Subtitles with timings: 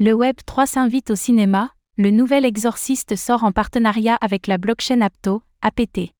[0.00, 5.00] Le Web 3 s'invite au cinéma, le nouvel Exorciste sort en partenariat avec la blockchain
[5.00, 6.14] Apto, APT.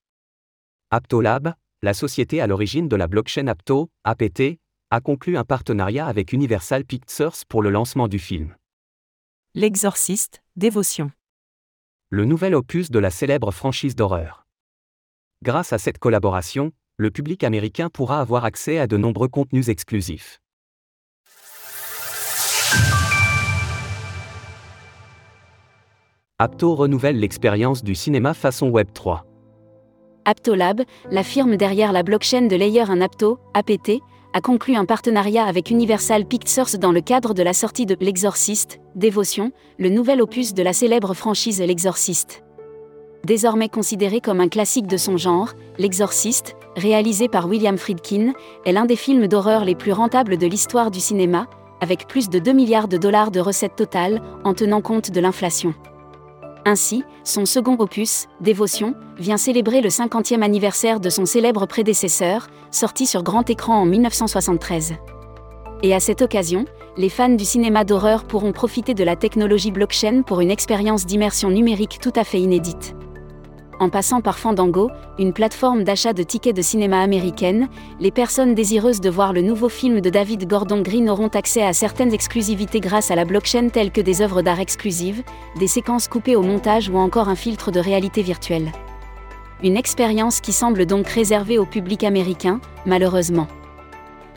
[0.90, 4.58] AptoLab, la société à l'origine de la blockchain Apto, APT,
[4.90, 8.56] a conclu un partenariat avec Universal Pictures pour le lancement du film.
[9.54, 11.12] L'Exorciste, Dévotion.
[12.10, 14.44] Le nouvel opus de la célèbre franchise d'horreur.
[15.44, 20.40] Grâce à cette collaboration, le public américain pourra avoir accès à de nombreux contenus exclusifs.
[26.40, 29.26] Apto renouvelle l'expérience du cinéma façon Web 3.
[30.24, 34.00] Aptolab, la firme derrière la blockchain de Layer 1 Apto, APT,
[34.34, 38.78] a conclu un partenariat avec Universal Pictures dans le cadre de la sortie de L'Exorciste,
[38.94, 42.44] Dévotion, le nouvel opus de la célèbre franchise L'Exorciste.
[43.24, 48.32] Désormais considéré comme un classique de son genre, L'Exorciste, réalisé par William Friedkin,
[48.64, 51.48] est l'un des films d'horreur les plus rentables de l'histoire du cinéma,
[51.80, 55.74] avec plus de 2 milliards de dollars de recettes totales, en tenant compte de l'inflation.
[56.64, 63.06] Ainsi, son second opus, Dévotion, vient célébrer le 50e anniversaire de son célèbre prédécesseur, sorti
[63.06, 64.94] sur grand écran en 1973.
[65.82, 66.64] Et à cette occasion,
[66.96, 71.50] les fans du cinéma d'horreur pourront profiter de la technologie blockchain pour une expérience d'immersion
[71.50, 72.94] numérique tout à fait inédite
[73.80, 77.68] en passant par Fandango, une plateforme d'achat de tickets de cinéma américaine,
[78.00, 81.72] les personnes désireuses de voir le nouveau film de David Gordon Green auront accès à
[81.72, 85.22] certaines exclusivités grâce à la blockchain telles que des œuvres d'art exclusives,
[85.58, 88.72] des séquences coupées au montage ou encore un filtre de réalité virtuelle.
[89.62, 93.48] Une expérience qui semble donc réservée au public américain, malheureusement.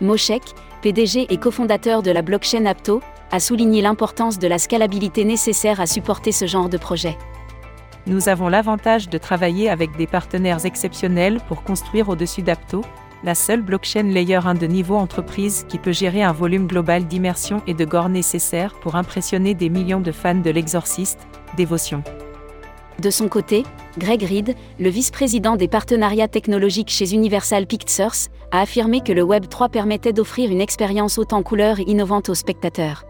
[0.02, 0.42] Moshek,
[0.82, 5.86] PDG et cofondateur de la blockchain Apto, a souligné l'importance de la scalabilité nécessaire à
[5.86, 7.18] supporter ce genre de projet
[8.08, 12.84] nous avons l'avantage de travailler avec des partenaires exceptionnels pour construire au-dessus d'Apto,
[13.24, 17.62] la seule blockchain layer 1 de niveau entreprise qui peut gérer un volume global d'immersion
[17.68, 22.04] et de gore nécessaire pour impressionner des millions de fans de l'exorciste, dévotion.
[23.00, 23.64] De son côté,
[23.98, 29.48] Greg Reed, le vice-président des partenariats technologiques chez Universal Pictures, a affirmé que le Web
[29.48, 33.06] 3 permettait d'offrir une expérience autant couleur et innovante aux spectateurs.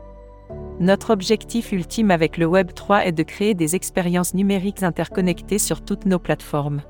[0.81, 5.85] Notre objectif ultime avec le Web 3 est de créer des expériences numériques interconnectées sur
[5.85, 6.81] toutes nos plateformes.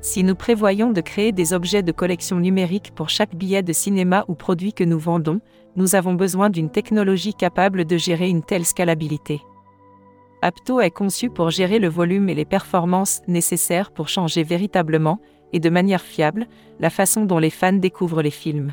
[0.00, 4.24] Si nous prévoyons de créer des objets de collection numérique pour chaque billet de cinéma
[4.26, 5.40] ou produit que nous vendons,
[5.76, 9.40] nous avons besoin d'une technologie capable de gérer une telle scalabilité.
[10.42, 15.20] Apto est conçu pour gérer le volume et les performances nécessaires pour changer véritablement,
[15.52, 16.48] et de manière fiable,
[16.80, 18.72] la façon dont les fans découvrent les films.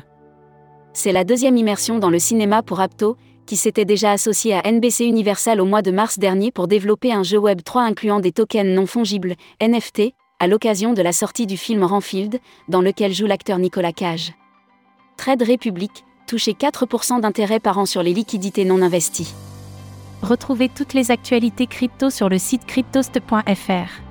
[0.92, 5.04] C'est la deuxième immersion dans le cinéma pour Apto, qui s'était déjà associé à NBC
[5.04, 8.74] Universal au mois de mars dernier pour développer un jeu Web 3 incluant des tokens
[8.74, 13.58] non fongibles, NFT, à l'occasion de la sortie du film Renfield, dans lequel joue l'acteur
[13.58, 14.32] Nicolas Cage.
[15.16, 19.34] Trade Republic, touché 4% d'intérêt par an sur les liquidités non investies.
[20.22, 24.04] Retrouvez toutes les actualités crypto sur le site cryptost.fr.